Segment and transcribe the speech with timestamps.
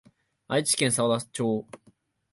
[0.47, 1.67] 愛知県幸田町